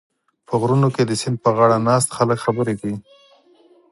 په 0.47 0.53
غرونو 0.61 0.87
کې 0.95 1.03
د 1.05 1.11
سیند 1.21 1.37
پرغاړه 1.43 1.77
ناست 1.87 2.09
خلک 2.17 2.37
خبرې 2.45 2.73
کوي. 2.79 2.97